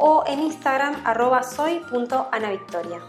o 0.00 0.24
en 0.26 0.40
Instagram 0.40 1.02
arroba 1.04 1.42
soy.anavictoria. 1.42 3.00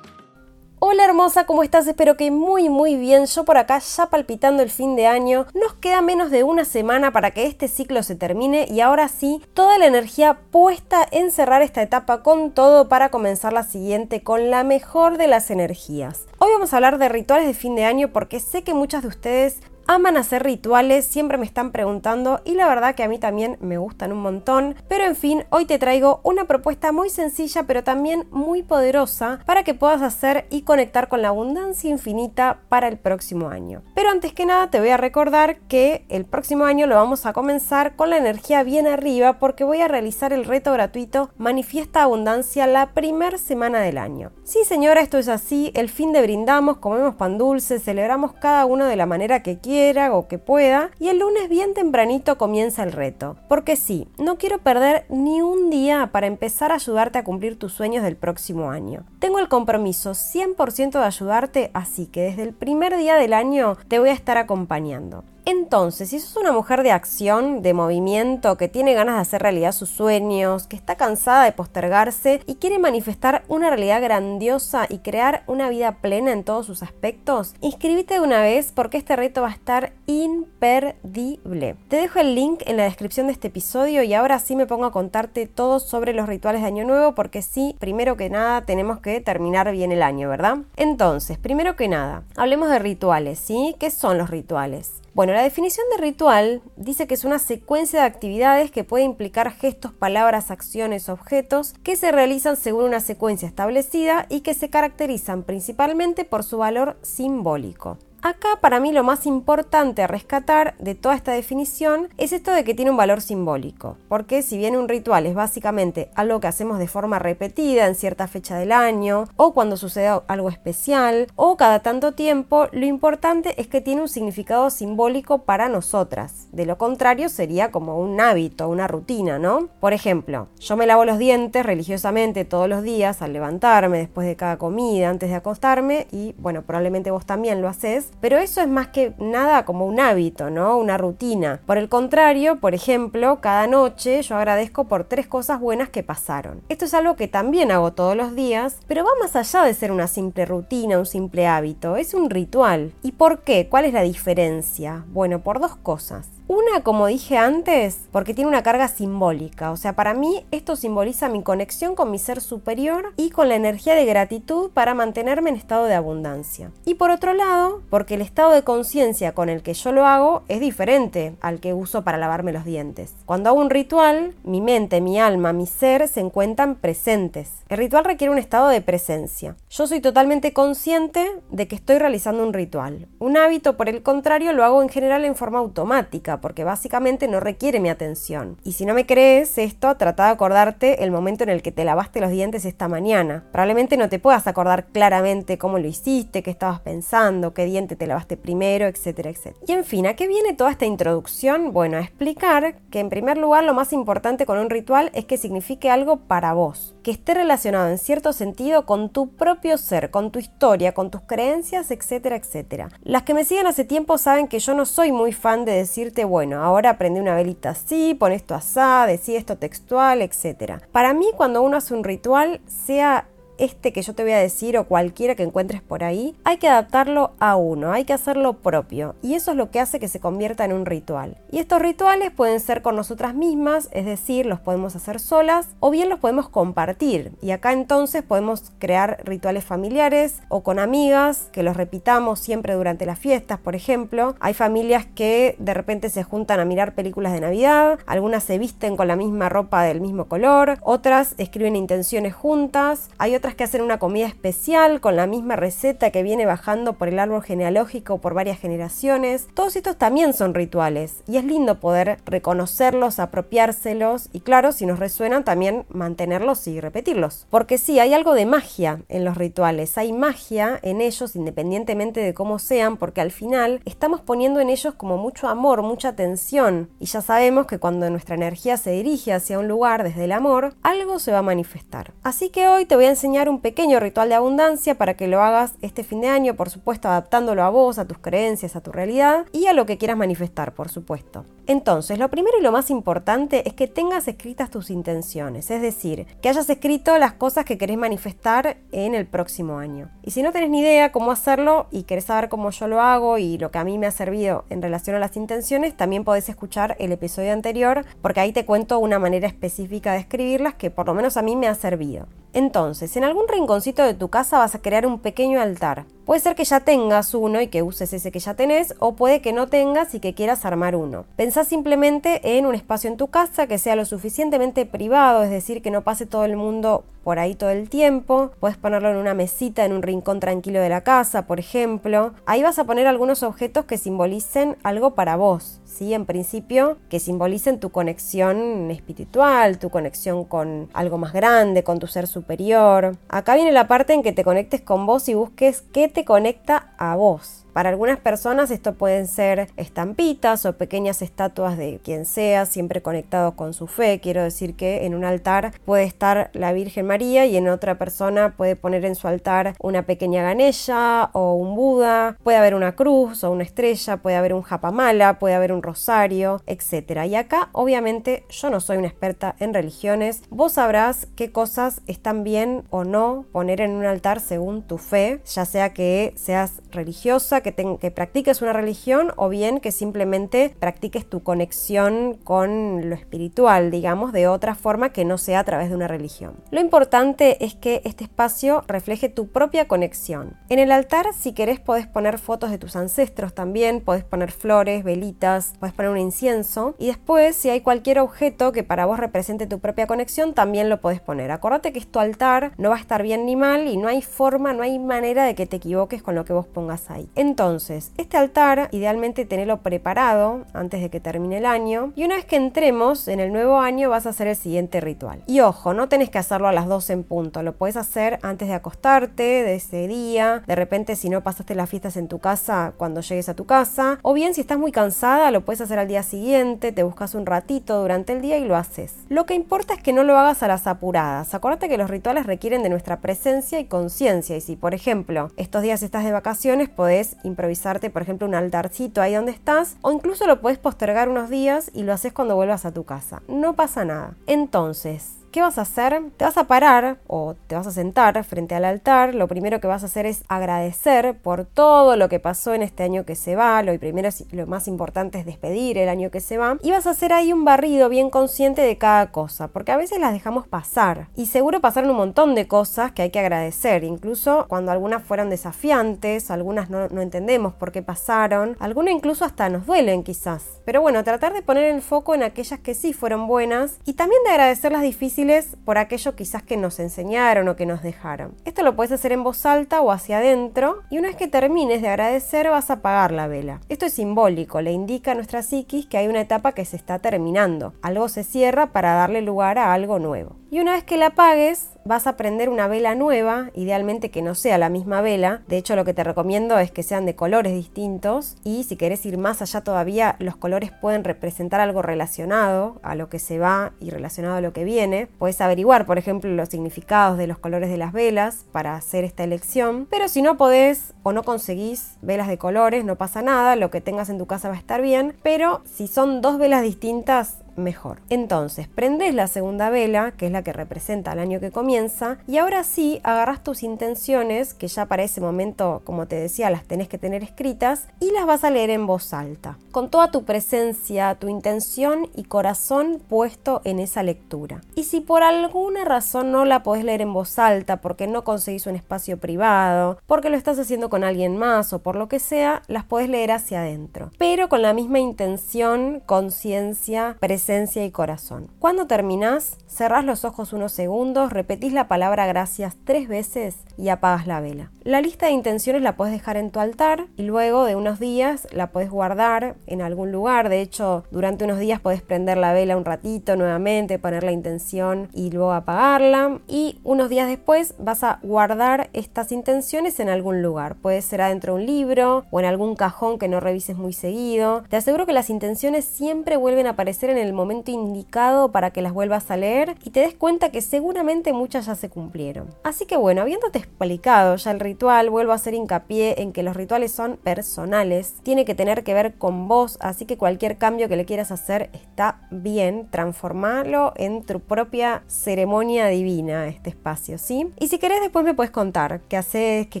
Hola 0.86 1.06
hermosa, 1.06 1.44
¿cómo 1.46 1.62
estás? 1.62 1.86
Espero 1.86 2.16
que 2.16 2.30
muy 2.30 2.68
muy 2.68 2.96
bien. 2.96 3.26
Yo 3.26 3.44
por 3.44 3.56
acá 3.56 3.78
ya 3.78 4.10
palpitando 4.10 4.62
el 4.62 4.70
fin 4.70 4.96
de 4.96 5.06
año. 5.06 5.46
Nos 5.54 5.74
queda 5.74 6.02
menos 6.02 6.30
de 6.30 6.44
una 6.44 6.64
semana 6.64 7.10
para 7.10 7.30
que 7.30 7.46
este 7.46 7.68
ciclo 7.68 8.02
se 8.02 8.16
termine 8.16 8.66
y 8.70 8.80
ahora 8.80 9.08
sí, 9.08 9.42
toda 9.54 9.78
la 9.78 9.86
energía 9.86 10.38
puesta 10.50 11.06
en 11.10 11.30
cerrar 11.30 11.62
esta 11.62 11.82
etapa 11.82 12.22
con 12.22 12.52
todo 12.52 12.88
para 12.88 13.08
comenzar 13.10 13.52
la 13.52 13.64
siguiente 13.64 14.22
con 14.22 14.50
la 14.50 14.62
mejor 14.62 15.16
de 15.16 15.26
las 15.26 15.50
energías. 15.50 16.26
Hoy 16.38 16.50
vamos 16.52 16.72
a 16.72 16.76
hablar 16.76 16.98
de 16.98 17.08
rituales 17.08 17.46
de 17.46 17.54
fin 17.54 17.74
de 17.74 17.86
año 17.86 18.12
porque 18.12 18.38
sé 18.38 18.62
que 18.62 18.74
muchas 18.74 19.02
de 19.02 19.08
ustedes 19.08 19.60
aman 19.86 20.16
hacer 20.16 20.42
rituales, 20.42 21.04
siempre 21.04 21.38
me 21.38 21.46
están 21.46 21.70
preguntando 21.70 22.40
y 22.44 22.54
la 22.54 22.68
verdad 22.68 22.94
que 22.94 23.02
a 23.02 23.08
mí 23.08 23.18
también 23.18 23.58
me 23.60 23.78
gustan 23.78 24.12
un 24.12 24.22
montón. 24.22 24.76
Pero 24.88 25.04
en 25.04 25.16
fin, 25.16 25.44
hoy 25.50 25.66
te 25.66 25.78
traigo 25.78 26.20
una 26.22 26.46
propuesta 26.46 26.92
muy 26.92 27.10
sencilla 27.10 27.64
pero 27.64 27.84
también 27.84 28.26
muy 28.30 28.62
poderosa 28.62 29.40
para 29.46 29.62
que 29.62 29.74
puedas 29.74 30.02
hacer 30.02 30.46
y 30.50 30.62
conectar 30.62 31.08
con 31.08 31.22
la 31.22 31.28
abundancia 31.28 31.90
infinita 31.90 32.60
para 32.68 32.88
el 32.88 32.98
próximo 32.98 33.48
año. 33.48 33.82
Pero 33.94 34.10
antes 34.10 34.32
que 34.32 34.46
nada 34.46 34.70
te 34.70 34.80
voy 34.80 34.90
a 34.90 34.96
recordar 34.96 35.58
que 35.60 36.04
el 36.08 36.24
próximo 36.24 36.64
año 36.64 36.86
lo 36.86 36.96
vamos 36.96 37.26
a 37.26 37.32
comenzar 37.32 37.96
con 37.96 38.10
la 38.10 38.16
energía 38.16 38.62
bien 38.62 38.86
arriba 38.86 39.38
porque 39.38 39.64
voy 39.64 39.80
a 39.80 39.88
realizar 39.88 40.32
el 40.32 40.44
reto 40.44 40.72
gratuito 40.72 41.30
Manifiesta 41.36 42.02
Abundancia 42.02 42.66
la 42.66 42.92
primera 42.94 43.38
semana 43.38 43.80
del 43.80 43.98
año. 43.98 44.32
Sí 44.44 44.60
señora, 44.64 45.00
esto 45.00 45.18
es 45.18 45.28
así, 45.28 45.72
el 45.74 45.88
fin 45.88 46.12
de 46.12 46.22
brindamos, 46.22 46.78
comemos 46.78 47.14
pan 47.16 47.38
dulce, 47.38 47.78
celebramos 47.78 48.32
cada 48.32 48.64
uno 48.66 48.86
de 48.86 48.96
la 48.96 49.06
manera 49.06 49.42
que 49.42 49.58
quiera 49.58 49.73
o 50.12 50.28
que 50.28 50.38
pueda 50.38 50.90
y 51.00 51.08
el 51.08 51.18
lunes 51.18 51.48
bien 51.48 51.74
tempranito 51.74 52.38
comienza 52.38 52.84
el 52.84 52.92
reto. 52.92 53.36
Porque 53.48 53.76
sí, 53.76 54.06
no 54.18 54.38
quiero 54.38 54.58
perder 54.58 55.04
ni 55.08 55.42
un 55.42 55.68
día 55.68 56.10
para 56.12 56.26
empezar 56.26 56.70
a 56.70 56.76
ayudarte 56.76 57.18
a 57.18 57.24
cumplir 57.24 57.58
tus 57.58 57.72
sueños 57.72 58.04
del 58.04 58.16
próximo 58.16 58.70
año. 58.70 59.04
Tengo 59.18 59.40
el 59.40 59.48
compromiso 59.48 60.12
100% 60.12 60.92
de 60.92 61.04
ayudarte, 61.04 61.70
así 61.74 62.06
que 62.06 62.22
desde 62.22 62.44
el 62.44 62.52
primer 62.54 62.96
día 62.96 63.16
del 63.16 63.32
año 63.32 63.76
te 63.88 63.98
voy 63.98 64.10
a 64.10 64.12
estar 64.12 64.38
acompañando. 64.38 65.24
Entonces, 65.46 66.08
si 66.08 66.20
sos 66.20 66.36
una 66.36 66.52
mujer 66.52 66.82
de 66.82 66.90
acción, 66.90 67.60
de 67.60 67.74
movimiento, 67.74 68.56
que 68.56 68.68
tiene 68.68 68.94
ganas 68.94 69.16
de 69.16 69.20
hacer 69.20 69.42
realidad 69.42 69.72
sus 69.72 69.90
sueños, 69.90 70.66
que 70.66 70.76
está 70.76 70.96
cansada 70.96 71.44
de 71.44 71.52
postergarse 71.52 72.40
y 72.46 72.54
quiere 72.54 72.78
manifestar 72.78 73.44
una 73.48 73.68
realidad 73.68 74.00
grandiosa 74.02 74.86
y 74.88 74.98
crear 74.98 75.42
una 75.46 75.68
vida 75.68 75.98
plena 76.00 76.32
en 76.32 76.44
todos 76.44 76.64
sus 76.64 76.82
aspectos, 76.82 77.54
inscríbete 77.60 78.14
de 78.14 78.20
una 78.20 78.40
vez 78.40 78.72
porque 78.72 78.96
este 78.96 79.16
reto 79.16 79.42
va 79.42 79.48
a 79.48 79.52
estar 79.52 79.92
imperdible. 80.06 81.76
Te 81.88 81.96
dejo 81.96 82.20
el 82.20 82.34
link 82.34 82.62
en 82.64 82.78
la 82.78 82.84
descripción 82.84 83.26
de 83.26 83.34
este 83.34 83.48
episodio 83.48 84.02
y 84.02 84.14
ahora 84.14 84.38
sí 84.38 84.56
me 84.56 84.66
pongo 84.66 84.86
a 84.86 84.92
contarte 84.92 85.46
todo 85.46 85.78
sobre 85.78 86.14
los 86.14 86.26
rituales 86.26 86.62
de 86.62 86.68
Año 86.68 86.84
Nuevo 86.84 87.14
porque 87.14 87.42
sí, 87.42 87.76
primero 87.78 88.16
que 88.16 88.30
nada 88.30 88.62
tenemos 88.62 89.00
que 89.00 89.20
terminar 89.20 89.70
bien 89.72 89.92
el 89.92 90.02
año, 90.02 90.30
¿verdad? 90.30 90.58
Entonces, 90.76 91.36
primero 91.36 91.76
que 91.76 91.88
nada, 91.88 92.22
hablemos 92.36 92.70
de 92.70 92.78
rituales, 92.78 93.38
¿sí? 93.38 93.76
¿Qué 93.78 93.90
son 93.90 94.16
los 94.16 94.30
rituales? 94.30 95.03
Bueno, 95.14 95.32
la 95.32 95.44
definición 95.44 95.86
de 95.92 96.02
ritual 96.02 96.60
dice 96.76 97.06
que 97.06 97.14
es 97.14 97.24
una 97.24 97.38
secuencia 97.38 98.00
de 98.00 98.06
actividades 98.06 98.72
que 98.72 98.82
puede 98.82 99.04
implicar 99.04 99.52
gestos, 99.52 99.92
palabras, 99.92 100.50
acciones, 100.50 101.08
objetos 101.08 101.74
que 101.84 101.94
se 101.94 102.10
realizan 102.10 102.56
según 102.56 102.86
una 102.86 102.98
secuencia 102.98 103.46
establecida 103.46 104.26
y 104.28 104.40
que 104.40 104.54
se 104.54 104.70
caracterizan 104.70 105.44
principalmente 105.44 106.24
por 106.24 106.42
su 106.42 106.58
valor 106.58 106.96
simbólico. 107.02 107.96
Acá 108.26 108.56
para 108.62 108.80
mí 108.80 108.90
lo 108.90 109.04
más 109.04 109.26
importante 109.26 110.02
a 110.02 110.06
rescatar 110.06 110.74
de 110.78 110.94
toda 110.94 111.14
esta 111.14 111.32
definición 111.32 112.08
es 112.16 112.32
esto 112.32 112.52
de 112.52 112.64
que 112.64 112.72
tiene 112.72 112.90
un 112.90 112.96
valor 112.96 113.20
simbólico, 113.20 113.98
porque 114.08 114.40
si 114.40 114.56
bien 114.56 114.76
un 114.76 114.88
ritual 114.88 115.26
es 115.26 115.34
básicamente 115.34 116.08
algo 116.14 116.40
que 116.40 116.46
hacemos 116.46 116.78
de 116.78 116.88
forma 116.88 117.18
repetida 117.18 117.86
en 117.86 117.94
cierta 117.94 118.26
fecha 118.26 118.56
del 118.56 118.72
año, 118.72 119.24
o 119.36 119.52
cuando 119.52 119.76
sucede 119.76 120.08
algo 120.26 120.48
especial, 120.48 121.26
o 121.36 121.58
cada 121.58 121.80
tanto 121.80 122.12
tiempo, 122.12 122.68
lo 122.72 122.86
importante 122.86 123.60
es 123.60 123.66
que 123.66 123.82
tiene 123.82 124.00
un 124.00 124.08
significado 124.08 124.70
simbólico 124.70 125.42
para 125.42 125.68
nosotras. 125.68 126.48
De 126.50 126.64
lo 126.64 126.78
contrario 126.78 127.28
sería 127.28 127.70
como 127.70 128.00
un 128.00 128.18
hábito, 128.22 128.70
una 128.70 128.88
rutina, 128.88 129.38
¿no? 129.38 129.68
Por 129.80 129.92
ejemplo, 129.92 130.48
yo 130.58 130.78
me 130.78 130.86
lavo 130.86 131.04
los 131.04 131.18
dientes 131.18 131.66
religiosamente 131.66 132.46
todos 132.46 132.70
los 132.70 132.84
días 132.84 133.20
al 133.20 133.34
levantarme, 133.34 133.98
después 133.98 134.26
de 134.26 134.36
cada 134.36 134.56
comida, 134.56 135.10
antes 135.10 135.28
de 135.28 135.36
acostarme, 135.36 136.06
y 136.10 136.34
bueno, 136.38 136.62
probablemente 136.62 137.10
vos 137.10 137.26
también 137.26 137.60
lo 137.60 137.68
haces 137.68 138.13
pero 138.20 138.38
eso 138.38 138.60
es 138.60 138.68
más 138.68 138.88
que 138.88 139.14
nada 139.18 139.64
como 139.64 139.86
un 139.86 140.00
hábito, 140.00 140.50
¿no? 140.50 140.76
Una 140.76 140.98
rutina. 140.98 141.60
Por 141.66 141.78
el 141.78 141.88
contrario, 141.88 142.60
por 142.60 142.74
ejemplo, 142.74 143.40
cada 143.40 143.66
noche 143.66 144.22
yo 144.22 144.36
agradezco 144.36 144.84
por 144.84 145.04
tres 145.04 145.26
cosas 145.26 145.60
buenas 145.60 145.88
que 145.88 146.02
pasaron. 146.02 146.62
Esto 146.68 146.84
es 146.84 146.94
algo 146.94 147.16
que 147.16 147.28
también 147.28 147.70
hago 147.70 147.92
todos 147.92 148.16
los 148.16 148.34
días, 148.34 148.78
pero 148.86 149.04
va 149.04 149.10
más 149.20 149.36
allá 149.36 149.64
de 149.64 149.74
ser 149.74 149.92
una 149.92 150.08
simple 150.08 150.46
rutina, 150.46 150.98
un 150.98 151.06
simple 151.06 151.46
hábito, 151.46 151.96
es 151.96 152.14
un 152.14 152.30
ritual. 152.30 152.92
¿Y 153.02 153.12
por 153.12 153.40
qué? 153.42 153.68
¿Cuál 153.68 153.84
es 153.84 153.92
la 153.92 154.02
diferencia? 154.02 155.04
Bueno, 155.12 155.40
por 155.40 155.60
dos 155.60 155.76
cosas. 155.76 156.28
Una, 156.46 156.82
como 156.82 157.06
dije 157.06 157.38
antes, 157.38 158.00
porque 158.12 158.34
tiene 158.34 158.48
una 158.48 158.62
carga 158.62 158.88
simbólica, 158.88 159.70
o 159.70 159.78
sea, 159.78 159.94
para 159.94 160.12
mí 160.12 160.44
esto 160.50 160.76
simboliza 160.76 161.30
mi 161.30 161.42
conexión 161.42 161.94
con 161.94 162.10
mi 162.10 162.18
ser 162.18 162.42
superior 162.42 163.14
y 163.16 163.30
con 163.30 163.48
la 163.48 163.54
energía 163.54 163.94
de 163.94 164.04
gratitud 164.04 164.70
para 164.70 164.92
mantenerme 164.92 165.48
en 165.48 165.56
estado 165.56 165.86
de 165.86 165.94
abundancia. 165.94 166.70
Y 166.84 166.96
por 166.96 167.08
otro 167.10 167.32
lado, 167.32 167.80
porque 167.88 168.16
el 168.16 168.20
estado 168.20 168.52
de 168.52 168.62
conciencia 168.62 169.32
con 169.32 169.48
el 169.48 169.62
que 169.62 169.72
yo 169.72 169.90
lo 169.92 170.06
hago 170.06 170.42
es 170.48 170.60
diferente 170.60 171.34
al 171.40 171.60
que 171.60 171.72
uso 171.72 172.04
para 172.04 172.18
lavarme 172.18 172.52
los 172.52 172.66
dientes. 172.66 173.14
Cuando 173.24 173.48
hago 173.48 173.60
un 173.60 173.70
ritual, 173.70 174.34
mi 174.44 174.60
mente, 174.60 175.00
mi 175.00 175.18
alma, 175.18 175.54
mi 175.54 175.66
ser 175.66 176.08
se 176.08 176.20
encuentran 176.20 176.74
presentes. 176.74 177.52
El 177.70 177.78
ritual 177.78 178.04
requiere 178.04 178.30
un 178.30 178.38
estado 178.38 178.68
de 178.68 178.82
presencia. 178.82 179.56
Yo 179.70 179.86
soy 179.86 180.00
totalmente 180.00 180.52
consciente 180.52 181.26
de 181.50 181.66
que 181.68 181.76
estoy 181.76 181.96
realizando 181.96 182.46
un 182.46 182.52
ritual. 182.52 183.08
Un 183.18 183.38
hábito, 183.38 183.78
por 183.78 183.88
el 183.88 184.02
contrario, 184.02 184.52
lo 184.52 184.62
hago 184.62 184.82
en 184.82 184.90
general 184.90 185.24
en 185.24 185.36
forma 185.36 185.60
automática 185.60 186.33
porque 186.40 186.64
básicamente 186.64 187.28
no 187.28 187.40
requiere 187.40 187.80
mi 187.80 187.88
atención. 187.88 188.58
Y 188.64 188.72
si 188.72 188.86
no 188.86 188.94
me 188.94 189.06
crees 189.06 189.58
esto, 189.58 189.96
trata 189.96 190.26
de 190.26 190.32
acordarte 190.32 191.04
el 191.04 191.10
momento 191.10 191.44
en 191.44 191.50
el 191.50 191.62
que 191.62 191.72
te 191.72 191.84
lavaste 191.84 192.20
los 192.20 192.30
dientes 192.30 192.64
esta 192.64 192.88
mañana. 192.88 193.44
Probablemente 193.52 193.96
no 193.96 194.08
te 194.08 194.18
puedas 194.18 194.46
acordar 194.46 194.86
claramente 194.86 195.58
cómo 195.58 195.78
lo 195.78 195.86
hiciste, 195.86 196.42
qué 196.42 196.50
estabas 196.50 196.80
pensando, 196.80 197.54
qué 197.54 197.64
diente 197.64 197.96
te 197.96 198.06
lavaste 198.06 198.36
primero, 198.36 198.86
etcétera, 198.86 199.30
etcétera. 199.30 199.64
Y 199.66 199.72
en 199.72 199.84
fin, 199.84 200.06
¿a 200.06 200.14
qué 200.14 200.26
viene 200.26 200.54
toda 200.54 200.70
esta 200.70 200.86
introducción? 200.86 201.72
Bueno, 201.72 201.96
a 201.96 202.00
explicar 202.00 202.76
que 202.90 203.00
en 203.00 203.10
primer 203.10 203.38
lugar 203.38 203.64
lo 203.64 203.74
más 203.74 203.92
importante 203.92 204.46
con 204.46 204.58
un 204.58 204.70
ritual 204.70 205.10
es 205.14 205.24
que 205.24 205.38
signifique 205.38 205.90
algo 205.90 206.16
para 206.16 206.52
vos, 206.52 206.93
que 207.04 207.12
esté 207.12 207.34
relacionado 207.34 207.88
en 207.88 207.98
cierto 207.98 208.32
sentido 208.32 208.86
con 208.86 209.10
tu 209.10 209.28
propio 209.28 209.78
ser, 209.78 210.10
con 210.10 210.32
tu 210.32 210.40
historia, 210.40 210.92
con 210.92 211.12
tus 211.12 211.20
creencias, 211.20 211.92
etcétera, 211.92 212.34
etcétera. 212.34 212.88
Las 213.04 213.22
que 213.22 213.34
me 213.34 213.44
siguen 213.44 213.68
hace 213.68 213.84
tiempo 213.84 214.18
saben 214.18 214.48
que 214.48 214.58
yo 214.58 214.74
no 214.74 214.86
soy 214.86 215.12
muy 215.12 215.32
fan 215.32 215.64
de 215.64 215.72
decirte 215.72 216.24
bueno, 216.24 216.64
ahora 216.64 216.98
prende 216.98 217.20
una 217.20 217.36
velita 217.36 217.70
así, 217.70 218.14
pon 218.14 218.32
esto 218.32 218.56
así, 218.56 218.74
decí 219.06 219.36
esto 219.36 219.56
textual, 219.58 220.22
etc. 220.22 220.82
Para 220.90 221.14
mí, 221.14 221.26
cuando 221.36 221.62
uno 221.62 221.76
hace 221.76 221.94
un 221.94 222.02
ritual, 222.02 222.60
sea 222.66 223.28
este 223.58 223.92
que 223.92 224.02
yo 224.02 224.14
te 224.14 224.22
voy 224.22 224.32
a 224.32 224.38
decir 224.38 224.76
o 224.78 224.84
cualquiera 224.84 225.34
que 225.34 225.42
encuentres 225.42 225.82
por 225.82 226.04
ahí, 226.04 226.34
hay 226.44 226.58
que 226.58 226.68
adaptarlo 226.68 227.32
a 227.38 227.56
uno, 227.56 227.92
hay 227.92 228.04
que 228.04 228.12
hacerlo 228.12 228.54
propio. 228.54 229.14
Y 229.22 229.34
eso 229.34 229.52
es 229.52 229.56
lo 229.56 229.70
que 229.70 229.80
hace 229.80 230.00
que 230.00 230.08
se 230.08 230.20
convierta 230.20 230.64
en 230.64 230.72
un 230.72 230.86
ritual. 230.86 231.36
Y 231.50 231.58
estos 231.58 231.80
rituales 231.80 232.30
pueden 232.30 232.60
ser 232.60 232.82
con 232.82 232.96
nosotras 232.96 233.34
mismas, 233.34 233.88
es 233.92 234.06
decir, 234.06 234.46
los 234.46 234.60
podemos 234.60 234.96
hacer 234.96 235.20
solas 235.20 235.68
o 235.80 235.90
bien 235.90 236.08
los 236.08 236.18
podemos 236.18 236.48
compartir. 236.48 237.32
Y 237.42 237.50
acá 237.50 237.72
entonces 237.72 238.22
podemos 238.22 238.72
crear 238.78 239.20
rituales 239.24 239.64
familiares 239.64 240.42
o 240.48 240.62
con 240.62 240.78
amigas, 240.78 241.48
que 241.52 241.62
los 241.62 241.76
repitamos 241.76 242.40
siempre 242.40 242.74
durante 242.74 243.06
las 243.06 243.18
fiestas, 243.18 243.58
por 243.58 243.74
ejemplo. 243.74 244.34
Hay 244.40 244.54
familias 244.54 245.06
que 245.06 245.56
de 245.58 245.74
repente 245.74 246.08
se 246.08 246.24
juntan 246.24 246.60
a 246.60 246.64
mirar 246.64 246.94
películas 246.94 247.32
de 247.32 247.40
Navidad, 247.40 247.98
algunas 248.06 248.44
se 248.44 248.58
visten 248.58 248.96
con 248.96 249.08
la 249.08 249.16
misma 249.16 249.48
ropa 249.48 249.82
del 249.82 250.00
mismo 250.00 250.26
color, 250.26 250.78
otras 250.82 251.34
escriben 251.38 251.76
intenciones 251.76 252.34
juntas, 252.34 253.10
hay 253.18 253.34
otras 253.34 253.43
que 253.52 253.64
hacen 253.64 253.82
una 253.82 253.98
comida 253.98 254.26
especial 254.26 255.02
con 255.02 255.16
la 255.16 255.26
misma 255.26 255.56
receta 255.56 256.10
que 256.10 256.22
viene 256.22 256.46
bajando 256.46 256.94
por 256.94 257.08
el 257.08 257.18
árbol 257.18 257.42
genealógico 257.42 258.18
por 258.18 258.32
varias 258.32 258.58
generaciones. 258.58 259.48
Todos 259.52 259.76
estos 259.76 259.98
también 259.98 260.32
son 260.32 260.54
rituales 260.54 261.22
y 261.28 261.36
es 261.36 261.44
lindo 261.44 261.80
poder 261.80 262.18
reconocerlos, 262.24 263.18
apropiárselos 263.18 264.30
y 264.32 264.40
claro, 264.40 264.72
si 264.72 264.86
nos 264.86 264.98
resuenan 264.98 265.44
también 265.44 265.84
mantenerlos 265.90 266.66
y 266.66 266.80
repetirlos. 266.80 267.46
Porque 267.50 267.76
sí, 267.76 267.98
hay 267.98 268.14
algo 268.14 268.32
de 268.32 268.46
magia 268.46 269.00
en 269.10 269.26
los 269.26 269.36
rituales, 269.36 269.98
hay 269.98 270.14
magia 270.14 270.78
en 270.80 271.02
ellos 271.02 271.36
independientemente 271.36 272.20
de 272.20 272.32
cómo 272.32 272.58
sean, 272.58 272.96
porque 272.96 273.20
al 273.20 273.30
final 273.30 273.82
estamos 273.84 274.22
poniendo 274.22 274.60
en 274.60 274.70
ellos 274.70 274.94
como 274.94 275.18
mucho 275.18 275.48
amor, 275.48 275.82
mucha 275.82 276.08
atención 276.08 276.88
y 276.98 277.06
ya 277.06 277.20
sabemos 277.20 277.66
que 277.66 277.78
cuando 277.78 278.08
nuestra 278.08 278.36
energía 278.36 278.78
se 278.78 278.92
dirige 278.92 279.34
hacia 279.34 279.58
un 279.58 279.68
lugar 279.68 280.02
desde 280.02 280.24
el 280.24 280.32
amor, 280.32 280.74
algo 280.82 281.18
se 281.18 281.32
va 281.32 281.38
a 281.38 281.42
manifestar. 281.42 282.12
Así 282.22 282.48
que 282.48 282.68
hoy 282.68 282.86
te 282.86 282.96
voy 282.96 283.06
a 283.06 283.10
enseñar 283.10 283.33
un 283.48 283.60
pequeño 283.60 284.00
ritual 284.00 284.28
de 284.28 284.34
abundancia 284.36 284.96
para 284.96 285.14
que 285.14 285.28
lo 285.28 285.42
hagas 285.42 285.74
este 285.82 286.04
fin 286.04 286.20
de 286.20 286.28
año, 286.28 286.54
por 286.54 286.70
supuesto 286.70 287.08
adaptándolo 287.08 287.62
a 287.62 287.70
vos, 287.70 287.98
a 287.98 288.06
tus 288.06 288.18
creencias, 288.18 288.76
a 288.76 288.80
tu 288.80 288.92
realidad 288.92 289.46
y 289.52 289.66
a 289.66 289.72
lo 289.72 289.86
que 289.86 289.98
quieras 289.98 290.16
manifestar, 290.16 290.72
por 290.72 290.88
supuesto. 290.88 291.44
Entonces, 291.66 292.18
lo 292.18 292.28
primero 292.28 292.58
y 292.58 292.62
lo 292.62 292.72
más 292.72 292.90
importante 292.90 293.66
es 293.66 293.74
que 293.74 293.88
tengas 293.88 294.28
escritas 294.28 294.70
tus 294.70 294.90
intenciones, 294.90 295.70
es 295.70 295.80
decir, 295.80 296.26
que 296.42 296.50
hayas 296.50 296.68
escrito 296.68 297.18
las 297.18 297.32
cosas 297.32 297.64
que 297.64 297.78
querés 297.78 297.96
manifestar 297.96 298.76
en 298.92 299.14
el 299.14 299.26
próximo 299.26 299.78
año. 299.78 300.10
Y 300.22 300.32
si 300.32 300.42
no 300.42 300.52
tenés 300.52 300.70
ni 300.70 300.80
idea 300.80 301.10
cómo 301.10 301.32
hacerlo 301.32 301.86
y 301.90 302.02
querés 302.02 302.24
saber 302.24 302.48
cómo 302.48 302.70
yo 302.70 302.86
lo 302.86 303.00
hago 303.00 303.38
y 303.38 303.58
lo 303.58 303.70
que 303.70 303.78
a 303.78 303.84
mí 303.84 303.98
me 303.98 304.06
ha 304.06 304.10
servido 304.10 304.64
en 304.68 304.82
relación 304.82 305.16
a 305.16 305.20
las 305.20 305.36
intenciones, 305.36 305.96
también 305.96 306.24
podés 306.24 306.48
escuchar 306.48 306.96
el 306.98 307.12
episodio 307.12 307.52
anterior 307.52 308.04
porque 308.20 308.40
ahí 308.40 308.52
te 308.52 308.66
cuento 308.66 308.98
una 308.98 309.18
manera 309.18 309.48
específica 309.48 310.12
de 310.12 310.18
escribirlas 310.18 310.74
que 310.74 310.90
por 310.90 311.06
lo 311.06 311.14
menos 311.14 311.36
a 311.36 311.42
mí 311.42 311.56
me 311.56 311.66
ha 311.66 311.74
servido. 311.74 312.26
Entonces, 312.54 313.16
en 313.16 313.24
algún 313.24 313.48
rinconcito 313.48 314.04
de 314.04 314.14
tu 314.14 314.28
casa 314.28 314.58
vas 314.58 314.76
a 314.76 314.80
crear 314.80 315.06
un 315.06 315.18
pequeño 315.18 315.60
altar. 315.60 316.06
Puede 316.24 316.40
ser 316.40 316.54
que 316.54 316.64
ya 316.64 316.80
tengas 316.80 317.34
uno 317.34 317.60
y 317.60 317.66
que 317.66 317.82
uses 317.82 318.12
ese 318.12 318.32
que 318.32 318.38
ya 318.38 318.54
tenés, 318.54 318.94
o 318.98 319.14
puede 319.14 319.42
que 319.42 319.52
no 319.52 319.66
tengas 319.66 320.14
y 320.14 320.20
que 320.20 320.32
quieras 320.32 320.64
armar 320.64 320.96
uno. 320.96 321.26
Pensá 321.36 321.64
simplemente 321.64 322.56
en 322.56 322.64
un 322.64 322.74
espacio 322.74 323.10
en 323.10 323.18
tu 323.18 323.26
casa 323.26 323.66
que 323.66 323.78
sea 323.78 323.94
lo 323.94 324.06
suficientemente 324.06 324.86
privado, 324.86 325.42
es 325.42 325.50
decir, 325.50 325.82
que 325.82 325.90
no 325.90 326.02
pase 326.02 326.24
todo 326.24 326.46
el 326.46 326.56
mundo 326.56 327.04
por 327.24 327.38
ahí 327.38 327.54
todo 327.54 327.70
el 327.70 327.88
tiempo. 327.88 328.52
Puedes 328.60 328.76
ponerlo 328.76 329.10
en 329.10 329.16
una 329.16 329.34
mesita 329.34 329.84
en 329.84 329.92
un 329.92 330.02
rincón 330.02 330.38
tranquilo 330.38 330.80
de 330.80 330.90
la 330.90 331.00
casa, 331.00 331.46
por 331.46 331.58
ejemplo. 331.58 332.34
Ahí 332.46 332.62
vas 332.62 332.78
a 332.78 332.84
poner 332.84 333.06
algunos 333.06 333.42
objetos 333.42 333.86
que 333.86 333.98
simbolicen 333.98 334.76
algo 334.84 335.14
para 335.14 335.36
vos. 335.36 335.80
¿Sí? 335.84 336.12
En 336.12 336.26
principio, 336.26 336.98
que 337.08 337.20
simbolicen 337.20 337.78
tu 337.78 337.90
conexión 337.90 338.90
espiritual, 338.90 339.78
tu 339.78 339.90
conexión 339.90 340.44
con 340.44 340.88
algo 340.92 341.18
más 341.18 341.32
grande, 341.32 341.84
con 341.84 342.00
tu 342.00 342.08
ser 342.08 342.26
superior. 342.26 343.16
Acá 343.28 343.54
viene 343.54 343.70
la 343.70 343.86
parte 343.86 344.12
en 344.12 344.24
que 344.24 344.32
te 344.32 344.42
conectes 344.42 344.80
con 344.80 345.06
vos 345.06 345.28
y 345.28 345.34
busques 345.34 345.82
qué 345.92 346.08
te 346.14 346.24
conecta 346.24 346.94
a 346.96 347.14
vos. 347.16 347.63
Para 347.74 347.88
algunas 347.88 348.20
personas 348.20 348.70
esto 348.70 348.94
pueden 348.94 349.26
ser 349.26 349.66
estampitas 349.76 350.64
o 350.64 350.74
pequeñas 350.74 351.22
estatuas 351.22 351.76
de 351.76 351.98
quien 352.04 352.24
sea, 352.24 352.66
siempre 352.66 353.02
conectados 353.02 353.54
con 353.54 353.74
su 353.74 353.88
fe. 353.88 354.20
Quiero 354.20 354.44
decir 354.44 354.76
que 354.76 355.06
en 355.06 355.14
un 355.16 355.24
altar 355.24 355.72
puede 355.84 356.04
estar 356.04 356.50
la 356.52 356.72
Virgen 356.72 357.08
María 357.08 357.46
y 357.46 357.56
en 357.56 357.68
otra 357.68 357.98
persona 357.98 358.54
puede 358.56 358.76
poner 358.76 359.04
en 359.04 359.16
su 359.16 359.26
altar 359.26 359.74
una 359.80 360.04
pequeña 360.04 360.44
ganella 360.44 361.30
o 361.32 361.54
un 361.54 361.74
Buda. 361.74 362.36
Puede 362.44 362.58
haber 362.58 362.76
una 362.76 362.94
cruz 362.94 363.42
o 363.42 363.50
una 363.50 363.64
estrella, 363.64 364.18
puede 364.18 364.36
haber 364.36 364.54
un 364.54 364.62
japamala, 364.62 365.40
puede 365.40 365.56
haber 365.56 365.72
un 365.72 365.82
rosario, 365.82 366.62
etc. 366.66 367.24
Y 367.26 367.34
acá 367.34 367.70
obviamente 367.72 368.44
yo 368.50 368.70
no 368.70 368.78
soy 368.78 368.98
una 368.98 369.08
experta 369.08 369.56
en 369.58 369.74
religiones. 369.74 370.42
Vos 370.48 370.74
sabrás 370.74 371.26
qué 371.34 371.50
cosas 371.50 372.02
están 372.06 372.44
bien 372.44 372.84
o 372.90 373.02
no 373.02 373.46
poner 373.50 373.80
en 373.80 373.90
un 373.96 374.04
altar 374.04 374.38
según 374.38 374.82
tu 374.82 374.98
fe, 374.98 375.40
ya 375.44 375.64
sea 375.64 375.92
que 375.92 376.34
seas 376.36 376.80
religiosa, 376.92 377.62
que, 377.64 378.10
practiques 378.12 378.62
una 378.62 378.72
religión 378.72 379.32
o 379.36 379.48
bien 379.48 379.80
que 379.80 379.90
simplemente 379.90 380.72
practiques 380.78 381.28
tu 381.28 381.42
conexión 381.42 382.38
con 382.44 383.08
lo 383.08 383.16
espiritual, 383.16 383.90
digamos, 383.90 384.32
de 384.32 384.46
otra 384.46 384.76
forma 384.76 385.08
que 385.08 385.24
no 385.24 385.36
sea 385.36 385.58
a 385.58 385.64
través 385.64 385.88
de 385.88 385.96
una 385.96 386.06
religión. 386.06 386.54
Lo 386.70 386.80
importante 386.80 387.64
es 387.64 387.74
que 387.74 388.02
este 388.04 388.22
espacio 388.22 388.84
refleje 388.86 389.28
tu 389.28 389.48
propia 389.48 389.88
conexión. 389.88 390.56
En 390.68 390.78
el 390.78 390.92
altar, 390.92 391.26
si 391.36 391.52
querés, 391.52 391.80
podés 391.80 392.06
poner 392.06 392.38
fotos 392.38 392.70
de 392.70 392.78
tus 392.78 392.94
ancestros 392.94 393.54
también, 393.54 394.00
podés 394.00 394.24
poner 394.24 394.52
flores, 394.52 395.02
velitas, 395.02 395.74
podés 395.80 395.94
poner 395.94 396.12
un 396.12 396.18
incienso 396.18 396.94
y 396.98 397.06
después, 397.06 397.56
si 397.56 397.70
hay 397.70 397.80
cualquier 397.80 398.20
objeto 398.20 398.72
que 398.72 398.84
para 398.84 399.06
vos 399.06 399.18
represente 399.18 399.66
tu 399.66 399.80
propia 399.80 400.06
conexión, 400.06 400.54
también 400.54 400.88
lo 400.88 401.00
podés 401.00 401.20
poner. 401.20 401.50
Acordate 401.50 401.92
que 401.92 401.98
es 401.98 402.06
tu 402.06 402.18
altar, 402.18 402.72
no 402.76 402.90
va 402.90 402.96
a 402.96 403.00
estar 403.00 403.22
bien 403.22 403.46
ni 403.46 403.56
mal 403.56 403.88
y 403.88 403.96
no 403.96 404.08
hay 404.08 404.22
forma, 404.22 404.72
no 404.72 404.82
hay 404.82 404.98
manera 404.98 405.44
de 405.44 405.54
que 405.54 405.66
te 405.66 405.76
equivoques 405.76 406.22
con 406.22 406.34
lo 406.34 406.44
que 406.44 406.52
vos 406.52 406.66
pongas 406.66 407.10
ahí. 407.10 407.28
Entonces, 407.54 408.10
este 408.18 408.36
altar, 408.36 408.88
idealmente 408.90 409.44
tenerlo 409.44 409.80
preparado 409.80 410.64
antes 410.72 411.00
de 411.00 411.08
que 411.08 411.20
termine 411.20 411.58
el 411.58 411.66
año. 411.66 412.12
Y 412.16 412.24
una 412.24 412.34
vez 412.34 412.44
que 412.46 412.56
entremos 412.56 413.28
en 413.28 413.38
el 413.38 413.52
nuevo 413.52 413.78
año, 413.78 414.10
vas 414.10 414.26
a 414.26 414.30
hacer 414.30 414.48
el 414.48 414.56
siguiente 414.56 415.00
ritual. 415.00 415.44
Y 415.46 415.60
ojo, 415.60 415.94
no 415.94 416.08
tenés 416.08 416.30
que 416.30 416.38
hacerlo 416.38 416.66
a 416.66 416.72
las 416.72 416.88
12 416.88 417.12
en 417.12 417.22
punto. 417.22 417.62
Lo 417.62 417.76
puedes 417.76 417.96
hacer 417.96 418.40
antes 418.42 418.66
de 418.66 418.74
acostarte, 418.74 419.44
de 419.44 419.76
ese 419.76 420.08
día. 420.08 420.64
De 420.66 420.74
repente, 420.74 421.14
si 421.14 421.28
no 421.28 421.44
pasaste 421.44 421.76
las 421.76 421.88
fiestas 421.88 422.16
en 422.16 422.26
tu 422.26 422.40
casa, 422.40 422.92
cuando 422.96 423.20
llegues 423.20 423.48
a 423.48 423.54
tu 423.54 423.66
casa. 423.66 424.18
O 424.22 424.34
bien, 424.34 424.52
si 424.52 424.60
estás 424.60 424.78
muy 424.78 424.90
cansada, 424.90 425.52
lo 425.52 425.64
puedes 425.64 425.80
hacer 425.80 426.00
al 426.00 426.08
día 426.08 426.24
siguiente. 426.24 426.90
Te 426.90 427.04
buscas 427.04 427.36
un 427.36 427.46
ratito 427.46 428.00
durante 428.00 428.32
el 428.32 428.42
día 428.42 428.58
y 428.58 428.64
lo 428.64 428.74
haces. 428.74 429.14
Lo 429.28 429.46
que 429.46 429.54
importa 429.54 429.94
es 429.94 430.02
que 430.02 430.12
no 430.12 430.24
lo 430.24 430.36
hagas 430.36 430.64
a 430.64 430.66
las 430.66 430.88
apuradas. 430.88 431.54
Acuérdate 431.54 431.88
que 431.88 431.98
los 431.98 432.10
rituales 432.10 432.46
requieren 432.46 432.82
de 432.82 432.88
nuestra 432.88 433.20
presencia 433.20 433.78
y 433.78 433.84
conciencia. 433.84 434.56
Y 434.56 434.60
si, 434.60 434.74
por 434.74 434.92
ejemplo, 434.92 435.52
estos 435.56 435.82
días 435.82 436.02
estás 436.02 436.24
de 436.24 436.32
vacaciones, 436.32 436.88
podés 436.88 437.36
improvisarte, 437.44 438.10
por 438.10 438.22
ejemplo, 438.22 438.48
un 438.48 438.54
altarcito 438.54 439.22
ahí 439.22 439.34
donde 439.34 439.52
estás, 439.52 439.96
o 440.02 440.10
incluso 440.10 440.46
lo 440.46 440.60
puedes 440.60 440.78
postergar 440.78 441.28
unos 441.28 441.50
días 441.50 441.90
y 441.94 442.02
lo 442.02 442.12
haces 442.12 442.32
cuando 442.32 442.56
vuelvas 442.56 442.84
a 442.84 442.92
tu 442.92 443.04
casa. 443.04 443.42
No 443.48 443.76
pasa 443.76 444.04
nada. 444.04 444.34
Entonces, 444.46 445.43
¿Qué 445.54 445.60
vas 445.60 445.78
a 445.78 445.82
hacer? 445.82 446.20
Te 446.36 446.44
vas 446.44 446.56
a 446.56 446.64
parar 446.64 447.18
o 447.28 447.54
te 447.68 447.76
vas 447.76 447.86
a 447.86 447.92
sentar 447.92 448.42
frente 448.42 448.74
al 448.74 448.84
altar. 448.84 449.36
Lo 449.36 449.46
primero 449.46 449.80
que 449.80 449.86
vas 449.86 450.02
a 450.02 450.06
hacer 450.06 450.26
es 450.26 450.42
agradecer 450.48 451.38
por 451.38 451.64
todo 451.64 452.16
lo 452.16 452.28
que 452.28 452.40
pasó 452.40 452.74
en 452.74 452.82
este 452.82 453.04
año 453.04 453.24
que 453.24 453.36
se 453.36 453.54
va. 453.54 453.80
Lo 453.84 453.96
primero, 454.00 454.28
lo 454.50 454.66
más 454.66 454.88
importante 454.88 455.38
es 455.38 455.46
despedir 455.46 455.96
el 455.96 456.08
año 456.08 456.32
que 456.32 456.40
se 456.40 456.58
va. 456.58 456.78
Y 456.82 456.90
vas 456.90 457.06
a 457.06 457.10
hacer 457.10 457.32
ahí 457.32 457.52
un 457.52 457.64
barrido 457.64 458.08
bien 458.08 458.30
consciente 458.30 458.82
de 458.82 458.98
cada 458.98 459.30
cosa, 459.30 459.68
porque 459.68 459.92
a 459.92 459.96
veces 459.96 460.18
las 460.18 460.32
dejamos 460.32 460.66
pasar. 460.66 461.28
Y 461.36 461.46
seguro 461.46 461.80
pasaron 461.80 462.10
un 462.10 462.16
montón 462.16 462.56
de 462.56 462.66
cosas 462.66 463.12
que 463.12 463.22
hay 463.22 463.30
que 463.30 463.38
agradecer, 463.38 464.02
incluso 464.02 464.66
cuando 464.66 464.90
algunas 464.90 465.22
fueron 465.22 465.50
desafiantes, 465.50 466.50
algunas 466.50 466.90
no, 466.90 467.08
no 467.10 467.20
entendemos 467.20 467.74
por 467.74 467.92
qué 467.92 468.02
pasaron, 468.02 468.76
algunas 468.80 469.14
incluso 469.14 469.44
hasta 469.44 469.68
nos 469.68 469.86
duelen 469.86 470.24
quizás. 470.24 470.80
Pero 470.84 471.00
bueno, 471.00 471.22
tratar 471.22 471.52
de 471.52 471.62
poner 471.62 471.84
el 471.84 472.02
foco 472.02 472.34
en 472.34 472.42
aquellas 472.42 472.80
que 472.80 472.94
sí 472.94 473.12
fueron 473.12 473.46
buenas 473.46 474.00
y 474.04 474.14
también 474.14 474.42
de 474.42 474.50
agradecer 474.50 474.90
las 474.90 475.02
difíciles 475.02 475.43
por 475.84 475.98
aquello 475.98 476.34
quizás 476.34 476.62
que 476.62 476.76
nos 476.76 476.98
enseñaron 476.98 477.68
o 477.68 477.76
que 477.76 477.84
nos 477.84 478.02
dejaron. 478.02 478.54
Esto 478.64 478.82
lo 478.82 478.96
puedes 478.96 479.12
hacer 479.12 479.32
en 479.32 479.44
voz 479.44 479.66
alta 479.66 480.00
o 480.00 480.10
hacia 480.10 480.38
adentro 480.38 481.02
y 481.10 481.18
una 481.18 481.28
vez 481.28 481.36
que 481.36 481.48
termines 481.48 482.00
de 482.00 482.08
agradecer 482.08 482.70
vas 482.70 482.88
a 482.88 482.94
apagar 482.94 483.30
la 483.30 483.46
vela. 483.46 483.80
Esto 483.88 484.06
es 484.06 484.14
simbólico, 484.14 484.80
le 484.80 484.92
indica 484.92 485.32
a 485.32 485.34
nuestra 485.34 485.62
psiquis 485.62 486.06
que 486.06 486.16
hay 486.16 486.28
una 486.28 486.40
etapa 486.40 486.72
que 486.72 486.84
se 486.84 486.96
está 486.96 487.18
terminando. 487.18 487.92
Algo 488.00 488.28
se 488.28 488.42
cierra 488.42 488.92
para 488.92 489.12
darle 489.14 489.42
lugar 489.42 489.78
a 489.78 489.92
algo 489.92 490.18
nuevo. 490.18 490.56
Y 490.74 490.80
una 490.80 490.94
vez 490.94 491.04
que 491.04 491.18
la 491.18 491.26
apagues, 491.26 491.90
vas 492.04 492.26
a 492.26 492.36
prender 492.36 492.68
una 492.68 492.88
vela 492.88 493.14
nueva, 493.14 493.70
idealmente 493.74 494.32
que 494.32 494.42
no 494.42 494.56
sea 494.56 494.76
la 494.76 494.88
misma 494.88 495.20
vela. 495.20 495.62
De 495.68 495.76
hecho, 495.76 495.94
lo 495.94 496.04
que 496.04 496.14
te 496.14 496.24
recomiendo 496.24 496.80
es 496.80 496.90
que 496.90 497.04
sean 497.04 497.26
de 497.26 497.36
colores 497.36 497.72
distintos 497.72 498.56
y 498.64 498.82
si 498.82 498.96
querés 498.96 499.24
ir 499.24 499.38
más 499.38 499.62
allá 499.62 499.82
todavía, 499.82 500.34
los 500.40 500.56
colores 500.56 500.90
pueden 500.90 501.22
representar 501.22 501.78
algo 501.78 502.02
relacionado 502.02 502.98
a 503.04 503.14
lo 503.14 503.28
que 503.28 503.38
se 503.38 503.60
va 503.60 503.92
y 504.00 504.10
relacionado 504.10 504.56
a 504.56 504.60
lo 504.60 504.72
que 504.72 504.82
viene. 504.82 505.28
Puedes 505.38 505.60
averiguar, 505.60 506.06
por 506.06 506.18
ejemplo, 506.18 506.50
los 506.50 506.70
significados 506.70 507.38
de 507.38 507.46
los 507.46 507.58
colores 507.58 507.88
de 507.88 507.96
las 507.96 508.12
velas 508.12 508.66
para 508.72 508.96
hacer 508.96 509.22
esta 509.22 509.44
elección. 509.44 510.08
Pero 510.10 510.26
si 510.26 510.42
no 510.42 510.56
podés 510.56 511.14
o 511.22 511.32
no 511.32 511.44
conseguís 511.44 512.16
velas 512.20 512.48
de 512.48 512.58
colores, 512.58 513.04
no 513.04 513.14
pasa 513.14 513.42
nada, 513.42 513.76
lo 513.76 513.92
que 513.92 514.00
tengas 514.00 514.28
en 514.28 514.38
tu 514.38 514.46
casa 514.46 514.70
va 514.70 514.74
a 514.74 514.78
estar 514.78 515.02
bien. 515.02 515.36
Pero 515.44 515.82
si 515.84 516.08
son 516.08 516.40
dos 516.40 516.58
velas 516.58 516.82
distintas, 516.82 517.58
mejor. 517.76 518.20
Entonces, 518.30 518.88
prendes 518.88 519.34
la 519.34 519.46
segunda 519.46 519.90
vela, 519.90 520.32
que 520.32 520.46
es 520.46 520.52
la 520.52 520.62
que 520.62 520.72
representa 520.72 521.32
el 521.32 521.38
año 521.38 521.60
que 521.60 521.70
comienza, 521.70 522.38
y 522.46 522.58
ahora 522.58 522.84
sí 522.84 523.20
agarras 523.24 523.62
tus 523.62 523.82
intenciones, 523.82 524.74
que 524.74 524.88
ya 524.88 525.06
para 525.06 525.22
ese 525.22 525.40
momento, 525.40 526.02
como 526.04 526.26
te 526.26 526.36
decía, 526.36 526.70
las 526.70 526.84
tenés 526.84 527.08
que 527.08 527.18
tener 527.18 527.42
escritas, 527.42 528.08
y 528.20 528.30
las 528.30 528.46
vas 528.46 528.64
a 528.64 528.70
leer 528.70 528.90
en 528.90 529.06
voz 529.06 529.32
alta, 529.32 529.78
con 529.90 530.10
toda 530.10 530.30
tu 530.30 530.44
presencia, 530.44 531.34
tu 531.36 531.48
intención 531.48 532.28
y 532.34 532.44
corazón 532.44 533.22
puesto 533.28 533.80
en 533.84 533.98
esa 533.98 534.22
lectura. 534.22 534.80
Y 534.94 535.04
si 535.04 535.20
por 535.20 535.42
alguna 535.42 536.04
razón 536.04 536.52
no 536.52 536.64
la 536.64 536.82
podés 536.82 537.04
leer 537.04 537.20
en 537.20 537.32
voz 537.32 537.58
alta, 537.58 538.00
porque 538.00 538.26
no 538.26 538.44
conseguís 538.44 538.86
un 538.86 538.96
espacio 538.96 539.38
privado, 539.38 540.18
porque 540.26 540.50
lo 540.50 540.56
estás 540.56 540.78
haciendo 540.78 541.10
con 541.10 541.24
alguien 541.24 541.56
más 541.56 541.92
o 541.92 542.00
por 542.00 542.16
lo 542.16 542.28
que 542.28 542.38
sea, 542.38 542.82
las 542.86 543.04
podés 543.04 543.28
leer 543.28 543.52
hacia 543.52 543.80
adentro, 543.80 544.30
pero 544.38 544.68
con 544.68 544.82
la 544.82 544.94
misma 544.94 545.18
intención, 545.18 546.22
conciencia, 546.24 547.36
presencia, 547.40 547.63
esencia 547.64 548.04
y 548.04 548.10
corazón. 548.10 548.68
Cuando 548.78 549.06
terminás, 549.06 549.78
cerrás 549.88 550.24
los 550.24 550.44
ojos 550.44 550.74
unos 550.74 550.92
segundos, 550.92 551.50
repetís 551.50 551.94
la 551.94 552.08
palabra 552.08 552.46
gracias 552.46 552.96
tres 553.04 553.26
veces 553.26 553.76
y 553.96 554.10
apagas 554.10 554.46
la 554.46 554.60
vela. 554.60 554.90
La 555.02 555.20
lista 555.20 555.46
de 555.46 555.52
intenciones 555.52 556.02
la 556.02 556.16
puedes 556.16 556.32
dejar 556.32 556.56
en 556.56 556.70
tu 556.70 556.80
altar 556.80 557.26
y 557.36 557.42
luego 557.42 557.84
de 557.84 557.94
unos 557.94 558.18
días 558.18 558.66
la 558.72 558.90
puedes 558.90 559.10
guardar 559.10 559.76
en 559.86 560.02
algún 560.02 560.32
lugar. 560.32 560.68
De 560.68 560.80
hecho, 560.80 561.24
durante 561.30 561.64
unos 561.64 561.78
días 561.78 562.00
puedes 562.00 562.22
prender 562.22 562.58
la 562.58 562.72
vela 562.72 562.96
un 562.96 563.04
ratito 563.04 563.56
nuevamente, 563.56 564.18
poner 564.18 564.44
la 564.44 564.52
intención 564.52 565.28
y 565.32 565.50
luego 565.50 565.72
apagarla. 565.72 566.60
Y 566.68 567.00
unos 567.04 567.28
días 567.28 567.48
después 567.48 567.94
vas 567.98 568.24
a 568.24 568.40
guardar 568.42 569.10
estas 569.12 569.52
intenciones 569.52 570.20
en 570.20 570.28
algún 570.28 570.62
lugar. 570.62 570.96
Puede 570.96 571.22
ser 571.22 571.42
adentro 571.42 571.74
de 571.74 571.80
un 571.80 571.86
libro 571.86 572.44
o 572.50 572.60
en 572.60 572.66
algún 572.66 572.94
cajón 572.94 573.38
que 573.38 573.48
no 573.48 573.60
revises 573.60 573.96
muy 573.96 574.12
seguido. 574.12 574.84
Te 574.88 574.96
aseguro 574.96 575.26
que 575.26 575.32
las 575.32 575.50
intenciones 575.50 576.04
siempre 576.04 576.56
vuelven 576.56 576.86
a 576.86 576.90
aparecer 576.90 577.30
en 577.30 577.38
el 577.38 577.52
momento 577.54 577.90
indicado 577.90 578.70
para 578.70 578.90
que 578.90 579.02
las 579.02 579.12
vuelvas 579.12 579.50
a 579.50 579.56
leer 579.56 579.96
y 580.04 580.10
te 580.10 580.20
des 580.20 580.34
cuenta 580.34 580.70
que 580.70 580.80
seguramente 580.80 581.52
muchas 581.52 581.86
ya 581.86 581.94
se 581.94 582.08
cumplieron. 582.08 582.68
Así 582.82 583.06
que 583.06 583.16
bueno, 583.16 583.42
habiéndote 583.42 583.78
explicado 583.78 584.56
ya 584.56 584.70
el 584.70 584.80
ritual, 584.80 585.30
vuelvo 585.30 585.52
a 585.52 585.56
hacer 585.56 585.74
hincapié 585.74 586.42
en 586.42 586.52
que 586.52 586.62
los 586.62 586.76
rituales 586.76 587.12
son 587.12 587.36
personales, 587.36 588.34
tiene 588.42 588.64
que 588.64 588.74
tener 588.74 589.04
que 589.04 589.14
ver 589.14 589.34
con 589.34 589.68
vos, 589.68 589.98
así 590.00 590.26
que 590.26 590.36
cualquier 590.36 590.78
cambio 590.78 591.08
que 591.08 591.16
le 591.16 591.24
quieras 591.24 591.50
hacer 591.50 591.90
está 591.92 592.40
bien, 592.50 593.08
transformarlo 593.10 594.12
en 594.16 594.42
tu 594.44 594.60
propia 594.60 595.22
ceremonia 595.26 596.06
divina, 596.06 596.66
este 596.68 596.90
espacio, 596.90 597.38
¿sí? 597.38 597.70
Y 597.78 597.88
si 597.88 597.98
querés 597.98 598.20
después 598.20 598.44
me 598.44 598.54
puedes 598.54 598.70
contar 598.70 599.20
qué 599.28 599.36
haces, 599.36 599.86
qué 599.88 600.00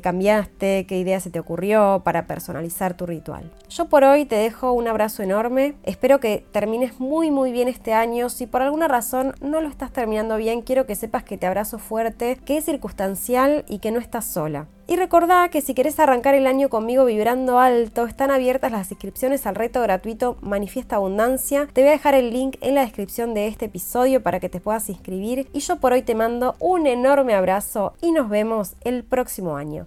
cambiaste, 0.00 0.86
qué 0.86 0.98
idea 0.98 1.20
se 1.20 1.30
te 1.30 1.38
ocurrió 1.38 2.02
para 2.04 2.26
personalizar 2.26 2.96
tu 2.96 3.06
ritual. 3.06 3.50
Yo 3.68 3.86
por 3.86 4.04
hoy 4.04 4.24
te 4.24 4.36
dejo 4.36 4.72
un 4.72 4.88
abrazo 4.88 5.22
enorme, 5.22 5.74
espero 5.82 6.20
que 6.20 6.44
termines 6.52 7.00
muy 7.00 7.30
muy 7.44 7.52
bien 7.52 7.68
este 7.68 7.92
año, 7.92 8.30
si 8.30 8.46
por 8.46 8.62
alguna 8.62 8.88
razón 8.88 9.34
no 9.42 9.60
lo 9.60 9.68
estás 9.68 9.92
terminando 9.92 10.38
bien, 10.38 10.62
quiero 10.62 10.86
que 10.86 10.94
sepas 10.94 11.24
que 11.24 11.36
te 11.36 11.46
abrazo 11.46 11.78
fuerte, 11.78 12.38
que 12.42 12.56
es 12.56 12.64
circunstancial 12.64 13.66
y 13.68 13.80
que 13.80 13.90
no 13.90 13.98
estás 14.00 14.24
sola. 14.24 14.66
Y 14.86 14.96
recordá 14.96 15.50
que 15.50 15.60
si 15.60 15.74
querés 15.74 16.00
arrancar 16.00 16.34
el 16.34 16.46
año 16.46 16.70
conmigo 16.70 17.04
vibrando 17.04 17.58
alto, 17.58 18.06
están 18.06 18.30
abiertas 18.30 18.72
las 18.72 18.90
inscripciones 18.90 19.46
al 19.46 19.56
reto 19.56 19.82
gratuito 19.82 20.38
Manifiesta 20.40 20.96
Abundancia. 20.96 21.68
Te 21.70 21.82
voy 21.82 21.90
a 21.90 21.92
dejar 21.92 22.14
el 22.14 22.30
link 22.30 22.56
en 22.62 22.76
la 22.76 22.80
descripción 22.80 23.34
de 23.34 23.46
este 23.46 23.66
episodio 23.66 24.22
para 24.22 24.40
que 24.40 24.48
te 24.48 24.60
puedas 24.60 24.88
inscribir. 24.88 25.46
Y 25.52 25.58
yo 25.58 25.76
por 25.76 25.92
hoy 25.92 26.00
te 26.00 26.14
mando 26.14 26.56
un 26.60 26.86
enorme 26.86 27.34
abrazo 27.34 27.92
y 28.00 28.12
nos 28.12 28.30
vemos 28.30 28.74
el 28.84 29.04
próximo 29.04 29.58
año. 29.58 29.86